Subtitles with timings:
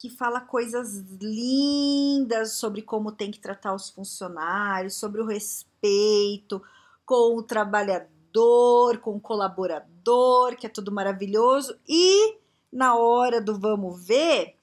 [0.00, 6.62] que fala coisas lindas sobre como tem que tratar os funcionários, sobre o respeito
[7.04, 12.38] com o trabalhador, com o colaborador, que é tudo maravilhoso, e
[12.72, 14.56] na hora do vamos ver,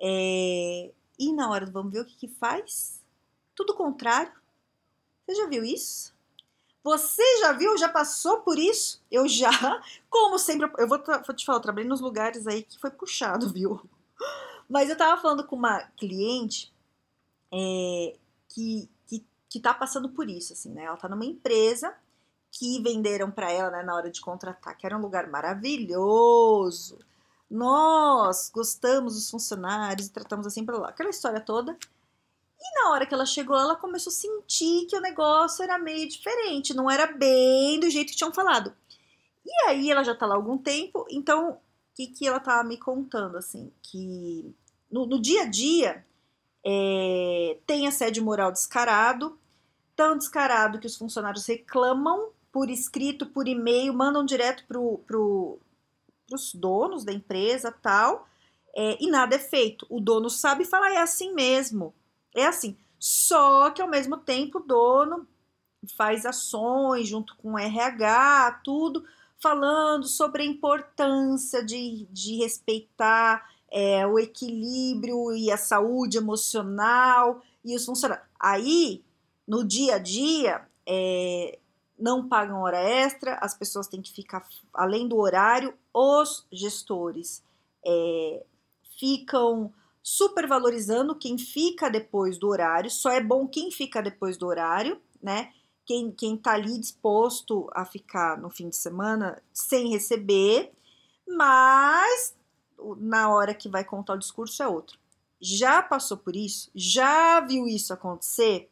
[0.00, 0.92] é...
[1.18, 3.02] e na hora do vamos ver, o que, que faz?
[3.56, 4.32] Tudo contrário.
[5.26, 6.14] Você já viu isso?
[6.84, 7.76] Você já viu?
[7.76, 9.02] Já passou por isso?
[9.10, 9.50] Eu já.
[10.08, 13.48] Como sempre, eu vou, vou te falar, eu trabalhei nos lugares aí que foi puxado,
[13.48, 13.80] viu?
[14.68, 16.72] Mas eu tava falando com uma cliente
[17.52, 18.16] é,
[18.48, 20.84] que, que, que tá passando por isso, assim, né?
[20.84, 21.94] Ela tá numa empresa
[22.50, 26.98] que venderam para ela, né, na hora de contratar, que era um lugar maravilhoso.
[27.50, 31.76] Nós gostamos dos funcionários e tratamos assim para lá, aquela história toda.
[32.58, 36.08] E na hora que ela chegou, ela começou a sentir que o negócio era meio
[36.08, 38.74] diferente, não era bem do jeito que tinham falado.
[39.44, 41.58] E aí ela já tá lá há algum tempo, então
[41.94, 44.54] que, que ela estava me contando, assim, que
[44.90, 46.04] no, no dia a dia
[46.64, 49.38] é, tem assédio moral descarado,
[49.94, 55.58] tão descarado que os funcionários reclamam por escrito, por e-mail, mandam direto para pro,
[56.32, 58.28] os donos da empresa tal,
[58.76, 59.86] é, e nada é feito.
[59.88, 61.94] O dono sabe falar, é assim mesmo,
[62.34, 62.76] é assim.
[62.98, 65.28] Só que ao mesmo tempo o dono
[65.96, 69.04] faz ações junto com o RH, tudo,
[69.40, 77.74] falando sobre a importância de, de respeitar é, o equilíbrio e a saúde emocional e
[77.74, 78.26] os funcionários.
[78.38, 79.02] Aí,
[79.46, 81.58] no dia a dia, é,
[81.98, 87.42] não pagam hora extra, as pessoas têm que ficar além do horário, os gestores
[87.84, 88.44] é,
[88.98, 95.00] ficam supervalorizando quem fica depois do horário, só é bom quem fica depois do horário,
[95.22, 95.52] né?
[95.84, 100.72] Quem, quem tá ali disposto a ficar no fim de semana sem receber,
[101.26, 102.34] mas
[102.98, 104.98] na hora que vai contar o discurso é outro.
[105.40, 106.70] Já passou por isso?
[106.74, 108.70] Já viu isso acontecer?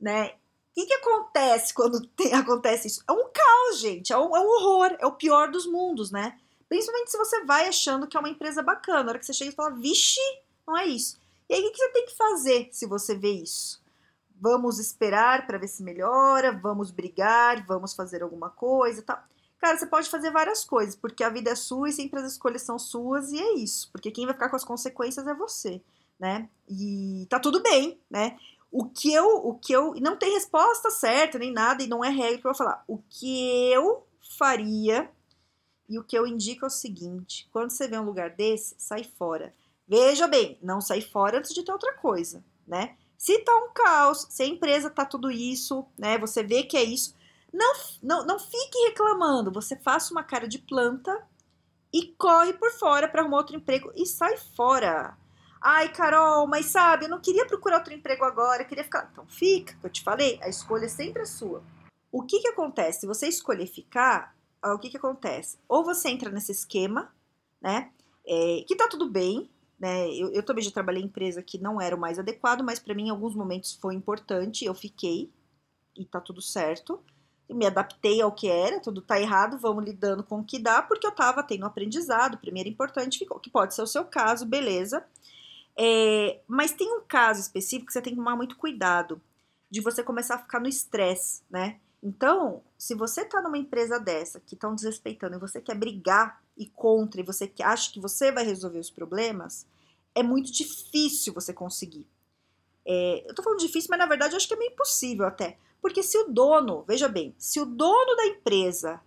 [0.00, 0.30] Né?
[0.30, 0.34] O
[0.74, 3.02] que, que acontece quando tem, acontece isso?
[3.08, 4.12] É um caos, gente.
[4.12, 4.96] É um, é um horror.
[4.98, 6.38] É o pior dos mundos, né?
[6.68, 9.04] Principalmente se você vai achando que é uma empresa bacana.
[9.04, 10.20] Na hora que você chega e fala, vixe,
[10.66, 11.18] não é isso.
[11.48, 13.80] E aí, o que você tem que fazer se você vê isso?
[14.40, 19.22] Vamos esperar para ver se melhora, vamos brigar, vamos fazer alguma coisa, tal.
[19.58, 22.62] Cara, você pode fazer várias coisas, porque a vida é sua e sempre as escolhas
[22.62, 25.82] são suas e é isso, porque quem vai ficar com as consequências é você,
[26.18, 26.48] né?
[26.68, 28.38] E tá tudo bem, né?
[28.70, 32.10] O que eu, o que eu, não tem resposta certa nem nada e não é
[32.10, 32.84] regra vou falar.
[32.86, 35.10] O que eu faria
[35.88, 39.04] e o que eu indico é o seguinte: quando você vê um lugar desse, sai
[39.04, 39.54] fora.
[39.88, 42.96] Veja bem, não sai fora antes de ter outra coisa, né?
[43.16, 46.18] Se tá um caos, se a empresa tá tudo isso, né?
[46.18, 47.14] Você vê que é isso,
[47.52, 49.52] não, não, não fique reclamando.
[49.52, 51.26] Você faça uma cara de planta
[51.92, 55.16] e corre por fora para arrumar outro emprego e sai fora.
[55.60, 59.08] Ai, Carol, mas sabe, eu não queria procurar outro emprego agora, queria ficar.
[59.10, 61.62] Então fica, que eu te falei, a escolha é sempre a sua.
[62.12, 63.00] O que que acontece?
[63.00, 65.58] Se você escolher ficar, o que que acontece?
[65.68, 67.12] Ou você entra nesse esquema,
[67.60, 67.90] né?
[68.26, 70.08] É, que tá tudo bem, né?
[70.10, 72.94] Eu, eu também já trabalhei em empresa que não era o mais adequado, mas para
[72.94, 75.30] mim em alguns momentos foi importante, eu fiquei
[75.96, 77.00] e tá tudo certo.
[77.48, 81.06] me adaptei ao que era, tudo tá errado, vamos lidando com o que dá, porque
[81.06, 85.04] eu tava tendo aprendizado, primeiro importante ficou, que pode ser o seu caso, beleza.
[85.78, 89.20] É, mas tem um caso específico que você tem que tomar muito cuidado
[89.70, 91.78] de você começar a ficar no estresse, né?
[92.02, 96.66] Então, se você tá numa empresa dessa que estão desrespeitando e você quer brigar e
[96.66, 99.66] contra e você acha que você vai resolver os problemas,
[100.16, 102.08] é muito difícil você conseguir.
[102.86, 105.58] É, eu tô falando difícil, mas na verdade eu acho que é meio impossível até.
[105.80, 109.00] Porque se o dono, veja bem, se o dono da empresa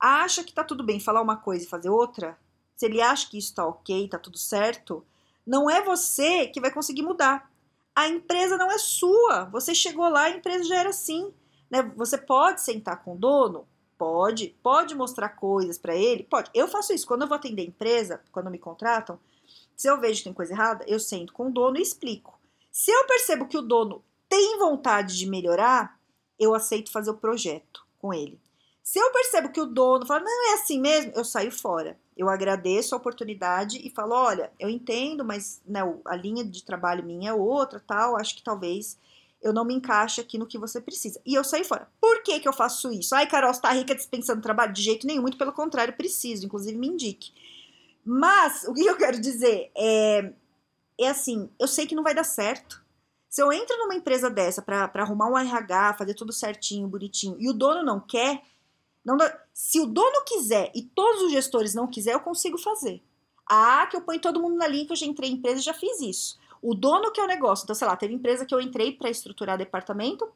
[0.00, 2.36] acha que tá tudo bem falar uma coisa e fazer outra,
[2.74, 5.06] se ele acha que isso tá ok, tá tudo certo,
[5.46, 7.50] não é você que vai conseguir mudar.
[7.94, 9.44] A empresa não é sua.
[9.46, 11.32] Você chegou lá, a empresa já era assim.
[11.70, 11.82] Né?
[11.96, 13.66] Você pode sentar com o dono?
[13.96, 14.56] Pode.
[14.62, 16.24] Pode mostrar coisas para ele?
[16.24, 16.50] Pode.
[16.52, 17.06] Eu faço isso.
[17.06, 19.18] Quando eu vou atender empresa, quando me contratam,
[19.78, 22.36] se eu vejo que tem coisa errada, eu sento com o dono e explico.
[22.68, 25.96] Se eu percebo que o dono tem vontade de melhorar,
[26.36, 28.40] eu aceito fazer o projeto com ele.
[28.82, 31.96] Se eu percebo que o dono fala, não, é assim mesmo, eu saio fora.
[32.16, 37.04] Eu agradeço a oportunidade e falo, olha, eu entendo, mas né, a linha de trabalho
[37.04, 38.98] minha é outra, tal, acho que talvez
[39.40, 41.20] eu não me encaixe aqui no que você precisa.
[41.24, 41.88] E eu saio fora.
[42.00, 43.14] Por que, que eu faço isso?
[43.14, 44.72] Ai, Carol, você tá rica dispensando trabalho?
[44.72, 47.32] De jeito nenhum, muito pelo contrário, preciso, inclusive me indique.
[48.08, 50.32] Mas, o que eu quero dizer é,
[50.96, 52.82] é assim, eu sei que não vai dar certo.
[53.28, 57.50] Se eu entro numa empresa dessa para arrumar um RH, fazer tudo certinho, bonitinho, e
[57.50, 58.42] o dono não quer,
[59.04, 63.02] não dá, se o dono quiser e todos os gestores não quiser, eu consigo fazer.
[63.46, 65.64] Ah, que eu ponho todo mundo na linha que eu já entrei em empresa e
[65.64, 66.38] já fiz isso.
[66.62, 69.10] O dono que é o negócio, então sei lá, teve empresa que eu entrei para
[69.10, 70.26] estruturar departamento,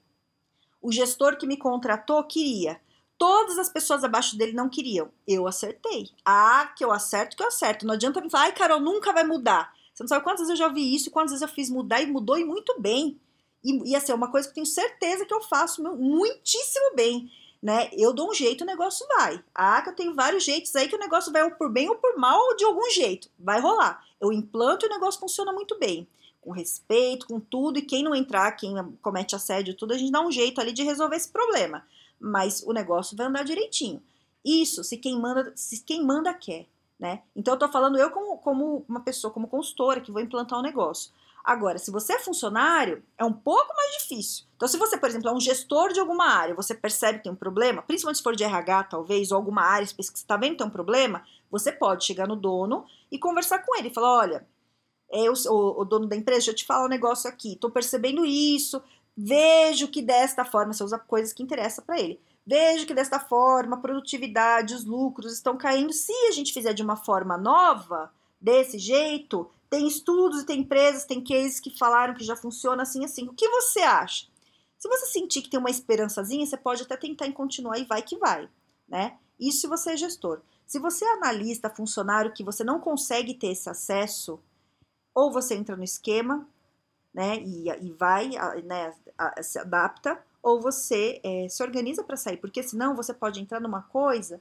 [0.80, 2.78] o gestor que me contratou queria.
[3.22, 5.08] Todas as pessoas abaixo dele não queriam.
[5.28, 6.10] Eu acertei.
[6.24, 7.86] Ah, que eu acerto, que eu acerto.
[7.86, 9.72] Não adianta me falar, ai, Carol, nunca vai mudar.
[9.94, 12.06] Você não sabe quantas vezes eu já vi isso quantas vezes eu fiz mudar e
[12.06, 13.16] mudou e muito bem.
[13.62, 17.30] E, e assim, é uma coisa que eu tenho certeza que eu faço muitíssimo bem.
[17.62, 17.90] Né?
[17.92, 19.40] Eu dou um jeito, o negócio vai.
[19.54, 21.94] Ah, que eu tenho vários jeitos aí que o negócio vai ou por bem ou
[21.94, 23.30] por mal ou de algum jeito.
[23.38, 24.04] Vai rolar.
[24.20, 26.08] Eu implanto e o negócio funciona muito bem.
[26.40, 27.78] Com respeito, com tudo.
[27.78, 30.82] E quem não entrar, quem comete assédio, tudo, a gente dá um jeito ali de
[30.82, 31.86] resolver esse problema.
[32.22, 34.02] Mas o negócio vai andar direitinho.
[34.44, 36.66] Isso, se quem manda, se quem manda quer
[37.02, 37.20] né?
[37.34, 40.62] Então eu tô falando eu como, como uma pessoa, como consultora que vou implantar um
[40.62, 41.10] negócio.
[41.42, 44.44] Agora, se você é funcionário, é um pouco mais difícil.
[44.54, 47.32] Então, se você, por exemplo, é um gestor de alguma área, você percebe que tem
[47.32, 50.36] um problema, principalmente se for de RH, talvez, ou alguma área específica que você está
[50.36, 53.90] vendo que tem um problema, você pode chegar no dono e conversar com ele.
[53.90, 54.46] Falar, olha,
[55.10, 58.24] é o, o, dono da empresa, deixa eu te falar um negócio aqui, tô percebendo
[58.24, 58.80] isso,
[59.16, 62.20] vejo que desta forma, você usa coisas que interessam para ele.
[62.46, 65.92] Vejo que desta forma a produtividade, os lucros estão caindo.
[65.92, 71.04] Se a gente fizer de uma forma nova, desse jeito, tem estudos e tem empresas,
[71.04, 73.28] tem cases que falaram que já funciona assim assim.
[73.28, 74.26] O que você acha?
[74.76, 78.02] Se você sentir que tem uma esperançazinha, você pode até tentar em continuar e vai
[78.02, 78.48] que vai,
[78.88, 79.16] né?
[79.38, 80.40] Isso se você é gestor.
[80.66, 84.40] Se você é analista, funcionário que você não consegue ter esse acesso,
[85.14, 86.48] ou você entra no esquema,
[87.12, 88.30] né, e, e vai,
[88.64, 88.94] né,
[89.42, 93.82] se adapta, ou você é, se organiza para sair, porque senão você pode entrar numa
[93.82, 94.40] coisa,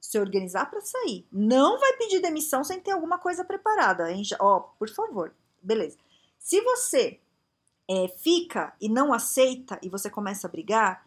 [0.00, 1.26] se organizar para sair.
[1.30, 4.10] Não vai pedir demissão sem ter alguma coisa preparada.
[4.10, 4.22] Hein?
[4.40, 5.32] Ó, oh, por favor.
[5.62, 5.96] Beleza.
[6.38, 7.20] Se você
[7.88, 11.06] é, fica e não aceita e você começa a brigar,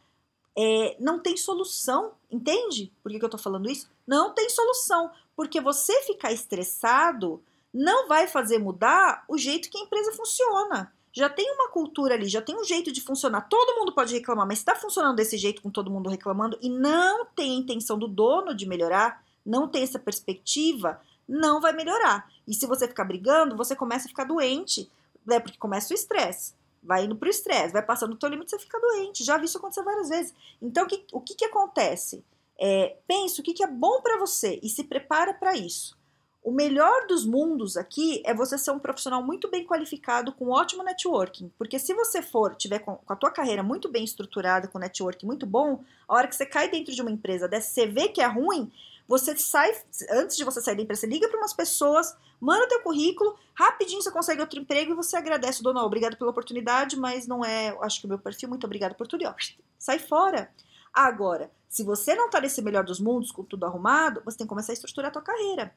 [0.56, 2.92] é, não tem solução, entende?
[3.01, 3.89] Por que, que eu tô falando isso?
[4.06, 7.42] Não tem solução, porque você ficar estressado
[7.73, 12.27] não vai fazer mudar o jeito que a empresa funciona já tem uma cultura ali,
[12.27, 13.41] já tem um jeito de funcionar.
[13.41, 17.25] Todo mundo pode reclamar, mas está funcionando desse jeito com todo mundo reclamando e não
[17.25, 22.29] tem a intenção do dono de melhorar, não tem essa perspectiva, não vai melhorar.
[22.47, 24.89] E se você ficar brigando, você começa a ficar doente,
[25.25, 25.39] né?
[25.39, 26.53] Porque começa o estresse.
[26.81, 29.23] Vai indo pro estresse, vai passando o teu limite, você fica doente.
[29.23, 30.33] Já vi isso acontecer várias vezes.
[30.62, 32.23] Então, o que, o que, que acontece?
[32.57, 35.97] É, pense o que, que é bom para você e se prepara para isso.
[36.44, 40.82] O melhor dos mundos aqui é você ser um profissional muito bem qualificado com ótimo
[40.82, 45.28] networking, porque se você for tiver com, a tua carreira muito bem estruturada, com networking
[45.28, 48.22] muito bom, a hora que você cai dentro de uma empresa dessa, você vê que
[48.22, 48.72] é ruim,
[49.08, 49.72] você sai
[50.10, 54.02] antes de você sair da empresa, você liga para umas pessoas, manda teu currículo, rapidinho
[54.02, 55.62] você consegue outro emprego e você agradece.
[55.64, 59.06] O obrigado pela oportunidade, mas não é, acho que o meu perfil, muito obrigado por
[59.06, 59.36] tudo, ó,
[59.78, 60.50] sai fora.
[60.92, 64.50] Agora, se você não tá nesse melhor dos mundos, com tudo arrumado, você tem que
[64.50, 65.72] começar a estruturar a tua carreira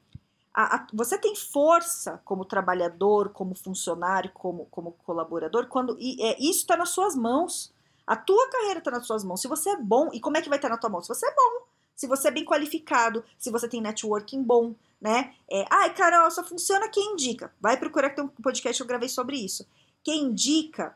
[0.54, 6.36] a, a, você tem força como trabalhador, como funcionário, como, como colaborador, quando e, é,
[6.38, 7.74] isso está nas suas mãos.
[8.06, 9.40] A tua carreira está nas suas mãos.
[9.40, 11.02] Se você é bom, e como é que vai estar tá na tua mão?
[11.02, 15.34] Se você é bom, se você é bem qualificado, se você tem networking bom, né?
[15.50, 17.52] É, Ai, Carol, só funciona quem indica.
[17.60, 19.66] Vai procurar que tem um podcast que eu gravei sobre isso.
[20.02, 20.94] Quem indica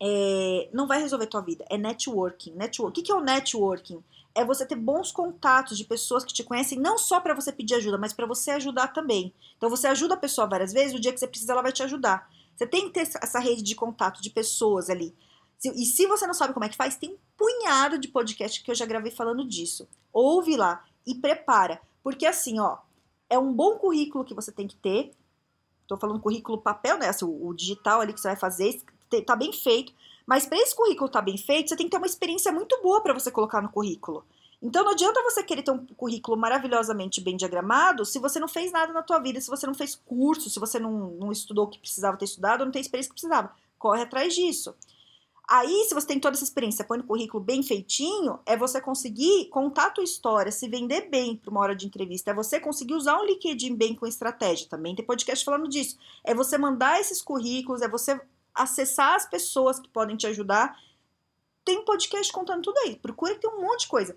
[0.00, 1.64] é, não vai resolver tua vida.
[1.68, 2.54] É networking.
[2.80, 4.02] O que, é o networking?
[4.38, 7.74] é você ter bons contatos de pessoas que te conhecem, não só para você pedir
[7.74, 9.34] ajuda, mas para você ajudar também.
[9.56, 11.82] Então você ajuda a pessoa várias vezes, o dia que você precisa, ela vai te
[11.82, 12.30] ajudar.
[12.54, 15.12] Você tem que ter essa rede de contato de pessoas ali.
[15.64, 18.70] E se você não sabe como é que faz, tem um punhado de podcast que
[18.70, 19.88] eu já gravei falando disso.
[20.12, 21.80] Ouve lá e prepara.
[22.02, 22.78] Porque assim, ó,
[23.28, 25.10] é um bom currículo que você tem que ter.
[25.88, 27.10] Tô falando currículo papel, né?
[27.22, 28.80] O, digital ali que você vai fazer,
[29.24, 29.92] tá bem feito.
[30.26, 32.78] Mas para esse currículo estar tá bem feito, você tem que ter uma experiência muito
[32.82, 34.24] boa para você colocar no currículo.
[34.60, 38.72] Então não adianta você querer ter um currículo maravilhosamente bem diagramado se você não fez
[38.72, 41.68] nada na tua vida, se você não fez curso, se você não, não estudou o
[41.68, 43.52] que precisava ter estudado, não tem experiência que precisava.
[43.78, 44.74] Corre atrás disso.
[45.50, 49.46] Aí, se você tem toda essa experiência, põe no currículo bem feitinho, é você conseguir
[49.46, 52.92] contar a tua história, se vender bem para uma hora de entrevista, é você conseguir
[52.92, 54.68] usar um LinkedIn bem com estratégia.
[54.68, 55.96] Também tem podcast falando disso.
[56.22, 58.20] É você mandar esses currículos, é você
[58.58, 60.76] acessar as pessoas que podem te ajudar.
[61.64, 62.96] Tem podcast contando tudo aí.
[62.96, 64.16] Procura que tem um monte de coisa.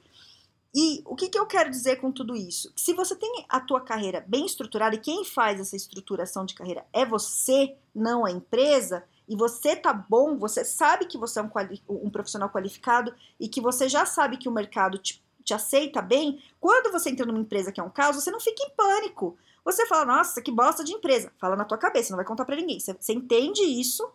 [0.73, 2.71] E o que, que eu quero dizer com tudo isso?
[2.73, 6.55] Que se você tem a tua carreira bem estruturada e quem faz essa estruturação de
[6.55, 11.43] carreira é você, não a empresa, e você tá bom, você sabe que você é
[11.43, 11.49] um,
[11.89, 16.41] um profissional qualificado e que você já sabe que o mercado te, te aceita bem,
[16.59, 19.37] quando você entra numa empresa que é um caos, você não fica em pânico.
[19.63, 21.31] Você fala, nossa, que bosta de empresa.
[21.37, 22.79] Fala na tua cabeça, não vai contar para ninguém.
[22.79, 24.09] Você, você entende isso,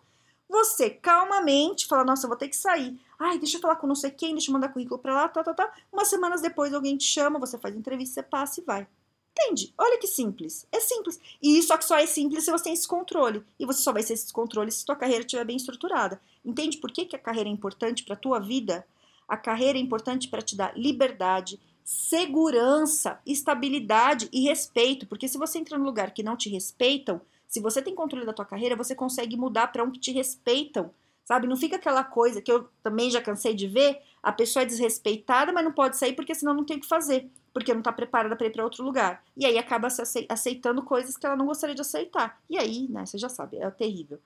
[0.49, 2.99] você calmamente fala, nossa, eu vou ter que sair.
[3.19, 5.43] Ai, deixa eu falar com não sei quem, deixa eu mandar currículo pra lá, tá,
[5.43, 5.73] tá, tá.
[5.91, 8.87] Umas semanas depois alguém te chama, você faz entrevista, você passa e vai.
[9.31, 9.73] Entende?
[9.77, 10.65] Olha que simples.
[10.71, 11.19] É simples.
[11.41, 13.43] E só que só é simples se você tem esse controle.
[13.59, 16.19] E você só vai ter esse controle se sua carreira estiver bem estruturada.
[16.43, 18.85] Entende por que, que a carreira é importante para tua vida?
[19.27, 25.05] A carreira é importante para te dar liberdade, segurança, estabilidade e respeito.
[25.05, 28.33] Porque se você entra num lugar que não te respeitam, se você tem controle da
[28.33, 30.91] tua carreira, você consegue mudar para um que te respeitam.
[31.23, 31.47] Sabe?
[31.47, 35.51] Não fica aquela coisa que eu também já cansei de ver, a pessoa é desrespeitada,
[35.51, 38.35] mas não pode sair porque senão não tem o que fazer porque não está preparada
[38.35, 39.23] para ir para outro lugar.
[39.35, 39.87] E aí acaba
[40.29, 42.39] aceitando coisas que ela não gostaria de aceitar.
[42.47, 44.19] E aí, né, você já sabe, é terrível.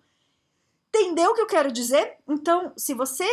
[0.90, 2.18] Entendeu o que eu quero dizer?
[2.28, 3.24] Então, se você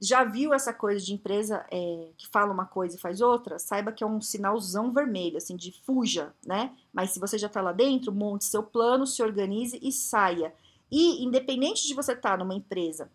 [0.00, 3.92] já viu essa coisa de empresa é, que fala uma coisa e faz outra, saiba
[3.92, 6.72] que é um sinalzão vermelho, assim, de fuja, né?
[6.92, 10.54] Mas se você já está lá dentro, monte seu plano, se organize e saia.
[10.90, 13.10] E, independente de você estar tá numa empresa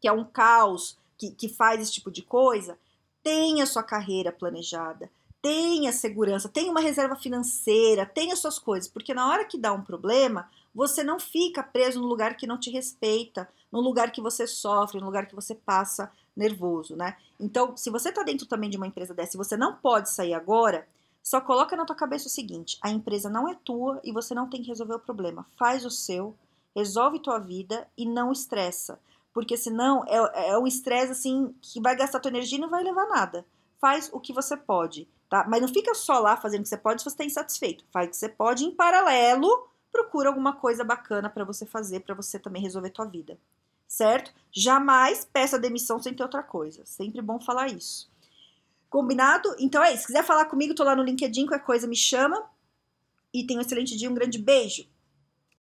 [0.00, 2.78] que é um caos, que, que faz esse tipo de coisa,
[3.22, 5.10] tenha sua carreira planejada,
[5.42, 9.82] tenha segurança, tenha uma reserva financeira, tenha suas coisas, porque na hora que dá um
[9.82, 14.46] problema, você não fica preso no lugar que não te respeita, no lugar que você
[14.46, 17.16] sofre, no lugar que você passa nervoso, né?
[17.38, 20.34] Então, se você tá dentro também de uma empresa dessa e você não pode sair
[20.34, 20.86] agora,
[21.22, 24.48] só coloca na tua cabeça o seguinte: a empresa não é tua e você não
[24.48, 25.46] tem que resolver o problema.
[25.58, 26.36] Faz o seu,
[26.74, 28.98] resolve tua vida e não estressa.
[29.32, 32.82] Porque senão é, é um estresse assim que vai gastar tua energia e não vai
[32.82, 33.46] levar nada.
[33.80, 35.46] Faz o que você pode tá?
[35.48, 37.84] Mas não fica só lá fazendo o que você pode se você está insatisfeito.
[37.90, 42.14] Faz o que você pode em paralelo, procura alguma coisa bacana para você fazer, para
[42.14, 43.38] você também resolver tua vida.
[43.86, 44.32] Certo?
[44.52, 46.84] Jamais peça demissão sem ter outra coisa.
[46.84, 48.10] Sempre bom falar isso.
[48.90, 49.54] Combinado?
[49.58, 50.02] Então é isso.
[50.02, 52.42] Se quiser falar comigo, tô lá no LinkedIn, qualquer coisa me chama.
[53.32, 54.86] E tenha um excelente dia, um grande beijo.